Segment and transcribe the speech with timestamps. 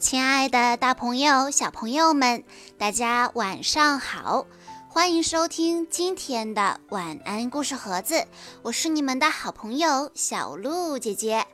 [0.00, 2.42] 亲爱的，大朋友、小朋友们，
[2.78, 4.46] 大家晚上好！
[4.88, 8.26] 欢迎收听今天的晚安故事盒子，
[8.62, 11.46] 我是你们的好朋友小鹿姐姐。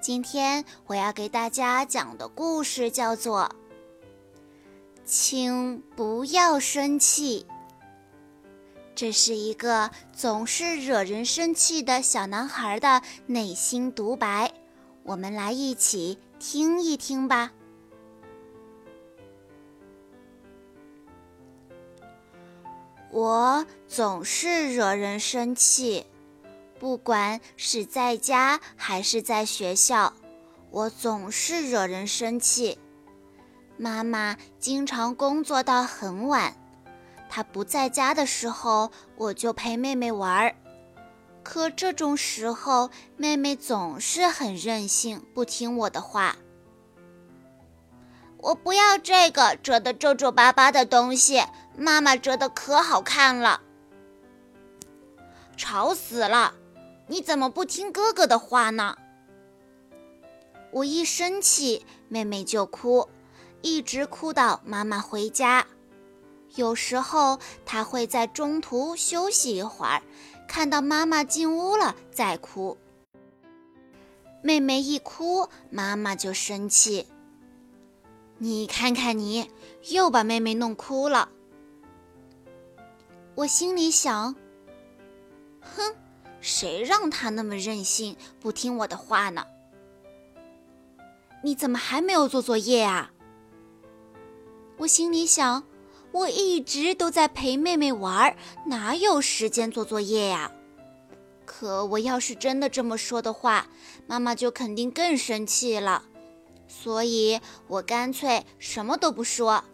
[0.00, 3.50] 今天我要给大家讲的故事叫做
[5.04, 7.44] 《请不要生气》。
[8.94, 14.52] 这是一个总是惹人生气的小男孩的内心独白，
[15.02, 17.50] 我们来一起听一听吧。
[23.10, 26.06] 我总是惹人生气，
[26.78, 30.12] 不管是在家还是在学校，
[30.70, 32.78] 我总是惹人生气。
[33.78, 36.54] 妈妈经常工作到很晚，
[37.28, 40.54] 她不在家的时候，我就陪妹妹玩儿。
[41.42, 46.36] 可这种时候，妹妹总是很任性，不听我的话。
[48.38, 51.42] 我不要这个折得皱皱巴巴的东西。
[51.78, 53.60] 妈妈折的可好看了，
[55.58, 56.54] 吵死了！
[57.06, 58.96] 你怎么不听哥哥的话呢？
[60.72, 63.08] 我一生气，妹妹就哭，
[63.60, 65.66] 一直哭到妈妈回家。
[66.54, 70.02] 有时候她会在中途休息一会儿，
[70.48, 72.78] 看到妈妈进屋了再哭。
[74.40, 77.06] 妹妹一哭，妈妈就生气。
[78.38, 79.50] 你看看你，
[79.90, 81.30] 又把妹妹弄哭了。
[83.34, 84.34] 我心里想
[85.60, 85.94] ：“哼，
[86.40, 89.44] 谁让他那么任性，不听我的话呢？”
[91.42, 93.12] 你怎么还没有做作业啊？
[94.78, 95.64] 我心里想
[96.12, 100.52] ：“我一直都在陪妹妹玩，哪有时间做作业呀？”
[101.46, 103.68] 可我要是真的这么说的话，
[104.06, 106.04] 妈妈就肯定更生气了。
[106.68, 109.64] 所以我干脆什么都不说，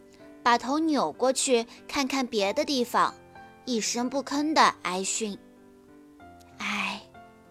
[0.42, 3.14] 把头扭过去看看别的地方。
[3.64, 5.38] 一声不吭的挨训。
[6.58, 7.02] 哎，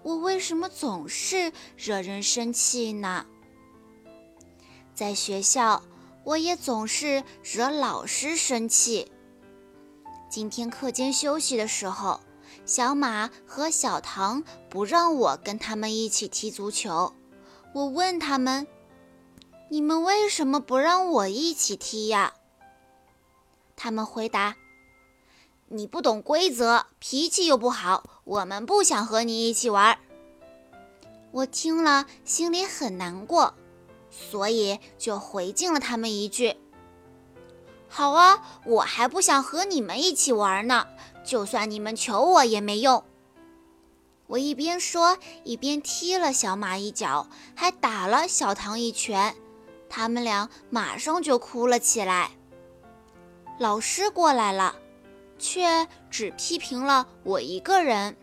[0.03, 3.25] 我为什么总是惹人生气呢？
[4.93, 5.81] 在学校，
[6.25, 9.09] 我也总是惹老师生气。
[10.29, 12.19] 今天课间休息的时候，
[12.65, 17.13] 小马和小唐不让我跟他们一起踢足球。
[17.73, 18.67] 我问他们
[19.71, 22.33] ：“你们为什么不让我一起踢呀？”
[23.77, 24.57] 他们回答。
[25.69, 29.97] 你不懂规则，脾气又不好，我们不想和你一起玩。
[31.31, 33.53] 我听了心里很难过，
[34.09, 36.57] 所以就回敬了他们一句
[37.87, 40.85] ：“好啊，我还不想和你们一起玩呢，
[41.23, 43.05] 就算你们求我也没用。”
[44.27, 49.33] 我一边说，一边踢了小马一脚，还打了小唐一拳，
[49.91, 52.31] 他们俩马上就哭了起来。
[53.59, 54.77] 老师过来了。
[55.43, 58.15] 却只批评了我一个人。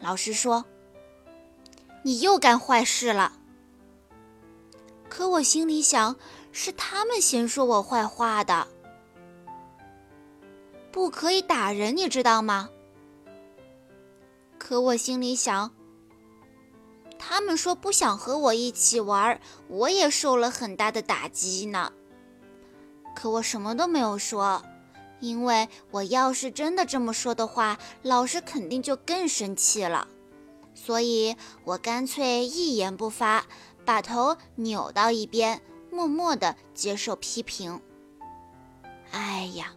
[0.00, 0.64] 老师说
[2.02, 3.32] ：“你又干坏事了。”
[5.08, 6.16] 可我心里想，
[6.50, 8.66] 是他们先说我坏话的。
[10.90, 12.70] 不可以打人，你知道吗？
[14.58, 15.70] 可我心里想，
[17.28, 21.92] 他们说不想和我一起玩，我也受了很大的打击呢。
[23.16, 24.62] 可我什么都没有说。
[25.18, 30.06] 因为我要是真的这么说的话，老师肯定就更生气了，
[30.74, 33.46] 所以我干脆一言不发，
[33.86, 37.80] 把头扭到一边，默默地接受批评。
[39.10, 39.72] 哎呀，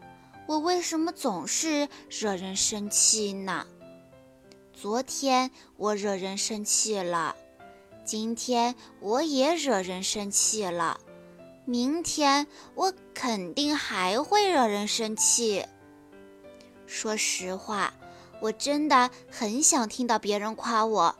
[0.45, 3.65] 我为什么总是惹人生气呢？
[4.81, 7.35] 昨天我惹人生气了，
[8.05, 11.01] 今天我也惹人生气了。
[11.65, 15.65] 明天我肯定还会惹人生气。
[16.87, 17.93] 说实话，
[18.39, 21.13] 我真的很想听到别人夸我，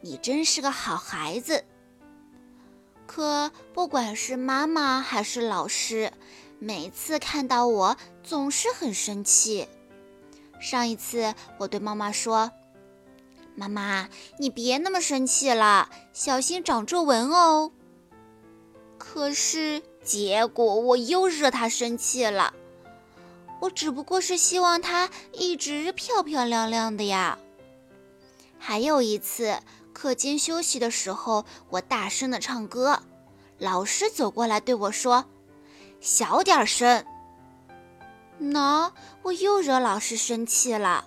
[0.00, 1.64] 你真是个好孩子。
[3.08, 6.12] 可不管是妈妈还是老师，
[6.60, 9.66] 每次看到我总是很生气。
[10.60, 12.50] 上一次我对妈妈说
[13.58, 14.08] ：“妈妈，
[14.38, 17.72] 你别那么生气了，小心长皱纹哦。”
[18.96, 22.54] 可是结果我又惹他生气了。
[23.60, 27.38] 我只不过是希望他一直漂漂亮亮的呀。
[28.58, 29.58] 还有一次
[29.92, 33.02] 课间休息的时候，我大声的唱歌，
[33.58, 35.24] 老师走过来对我说
[36.00, 37.04] ：“小点声。”
[38.40, 41.04] 喏，我又惹老师生气了。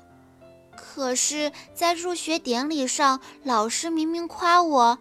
[0.93, 4.99] 可是，在入学典礼上，老师明明夸我。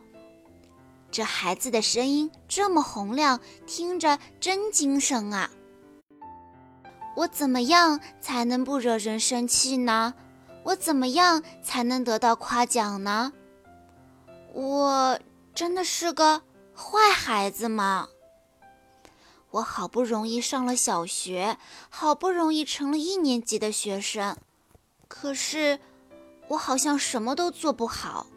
[1.11, 5.51] 这孩子的声音这么洪亮，听着真精神啊！
[7.17, 10.15] 我怎么样才能不惹人生气呢？
[10.63, 13.33] 我怎么样才能得到夸奖呢？
[14.53, 15.19] 我
[15.53, 18.07] 真的是个坏孩子吗？
[19.51, 21.59] 我好不容易上了小学，
[21.89, 24.37] 好不容易成了一年级的学生，
[25.11, 25.77] 可是
[26.47, 28.29] 我好像什么都做不好。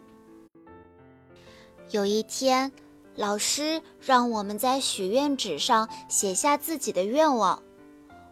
[1.90, 2.72] 有一天，
[3.14, 7.62] 老师让我们在许愿纸上写下自己的愿望。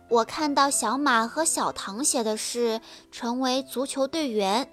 [0.08, 2.80] 我看到小马和小唐写的是
[3.12, 4.68] 成为足球队员，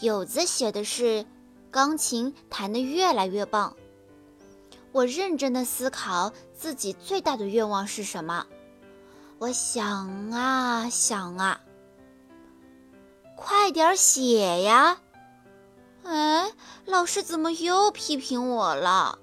[0.00, 1.26] 友子写的是
[1.72, 3.74] 钢琴弹得越来越棒。
[4.92, 8.46] 我认真的思考自己最大的愿望是什么。
[9.38, 11.60] 我想啊想啊，
[13.36, 15.00] 快点写呀！
[16.04, 16.52] 哎，
[16.84, 19.18] 老师怎么又批评我了？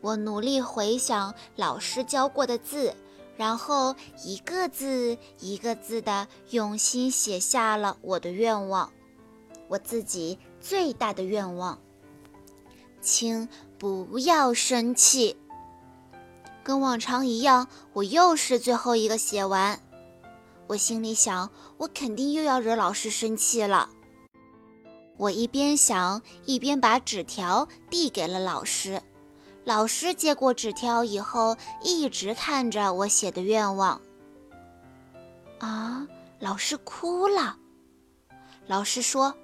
[0.00, 2.94] 我努力回想老师教过的字，
[3.36, 3.94] 然后
[4.24, 8.92] 一个字一个字的用心写下了我的愿望，
[9.68, 11.78] 我自己最大的愿望。
[13.00, 13.48] 请
[13.78, 15.36] 不要生气。
[16.62, 19.80] 跟往常一样，我又是最后一个写完。
[20.68, 23.88] 我心里想，我肯定又要惹老师生气了。
[25.16, 29.00] 我一边想，一边把纸条递给了老师。
[29.64, 34.00] 老师接过纸条以后，一直看着我写的愿望。
[35.58, 36.06] 啊！
[36.38, 37.56] 老师哭了。
[38.66, 39.34] 老师说：“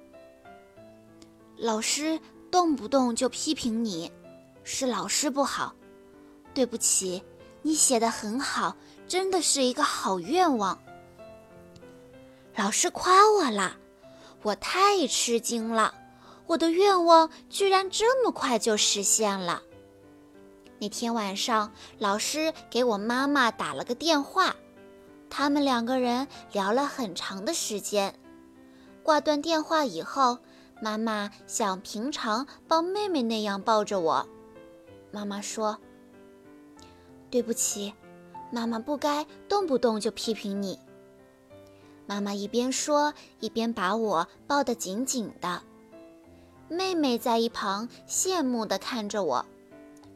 [1.57, 2.19] 老师
[2.51, 4.11] 动不动就批评你，
[4.63, 5.73] 是老师不好。
[6.53, 7.23] 对不起，
[7.63, 8.75] 你写的很好，
[9.07, 10.77] 真的是一个好愿望。”
[12.55, 13.77] 老师夸我了。
[14.43, 15.93] 我太吃惊了，
[16.47, 19.63] 我的愿望居然这么快就实现了。
[20.79, 24.53] 那天晚上，老师给我妈妈打了个电话，
[25.29, 28.13] 他们两个人聊了很长的时间。
[29.01, 30.37] 挂断电话以后，
[30.81, 34.27] 妈妈像平常抱妹妹那样抱着我。
[35.09, 35.77] 妈妈说
[37.31, 37.93] ：“对不起，
[38.51, 40.77] 妈妈不该动不动就批评你。”
[42.05, 45.61] 妈妈一边说，一边把我抱得紧紧的。
[46.67, 49.45] 妹妹在一旁羡慕地看着我，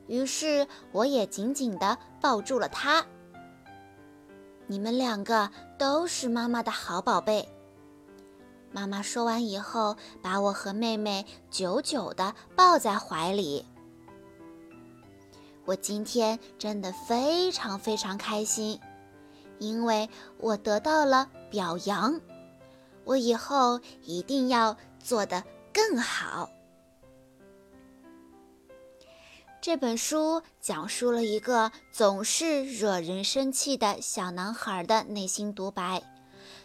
[0.08, 3.06] 于是我也紧紧地抱住了她。
[4.66, 7.48] 你们两个都是妈妈的好宝贝。
[8.72, 13.66] 妈妈说完以后，把我和妹妹久久地抱在怀里。
[15.64, 18.80] 我今天真的非常非常开心。
[19.60, 20.08] 因为
[20.38, 22.20] 我得到了表扬，
[23.04, 26.50] 我以后一定要做得更好。
[29.60, 36.02] 这本书讲述了一个总是惹人生气的小男孩的内心独白，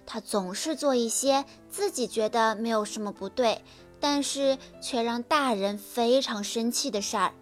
[0.06, 3.64] 他总是做一些自己觉得没有什么不对，
[3.99, 7.32] 但是却让大人非常生气的事儿。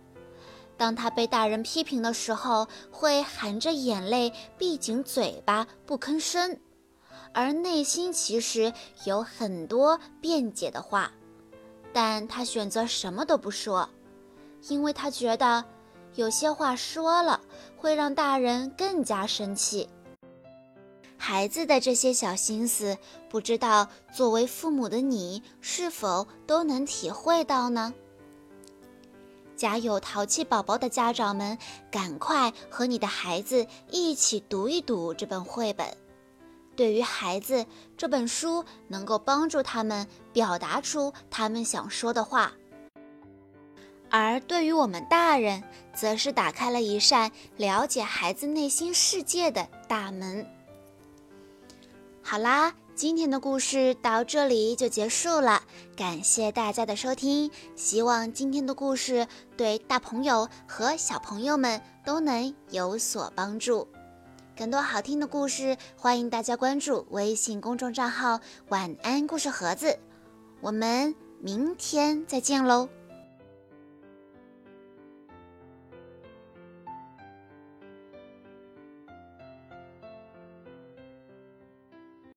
[0.78, 6.58] 当他被大人批评的时候，会含着眼泪，闭紧嘴巴，不吭声，
[7.32, 8.72] 而内心其实
[9.04, 11.12] 有很多辩解的话，
[11.92, 13.88] 但他选择什么都不说，
[14.68, 15.64] 因为他觉得
[16.14, 17.40] 有些话说了
[17.76, 19.88] 会让大人更加生气。
[21.16, 22.96] 孩子的这些小心思，
[23.28, 27.92] 不知道作为父母的你是否都能体会到呢？
[29.54, 31.58] 家有淘气宝宝的家长们，
[31.90, 35.86] 赶快和你的孩子一起读一读这本绘本。
[36.80, 42.52] 对于孩子，这本书能够帮助他们表达出他们想说的话；
[44.08, 50.46] 而对于我们大人，则是打开了一扇了解孩子内心世界的大门。
[52.22, 52.72] 好啦。
[52.96, 55.62] 今天的故事到这里就结束了，
[55.96, 57.50] 感谢大家的收听。
[57.74, 63.88] 希望今天的故事对大朋友和小朋友们都能有所帮助。
[64.56, 69.98] 更多好听的故事，欢迎大家关注微信公众账号“晚安故事盒子”。
[70.60, 72.88] 我们明天再见喽！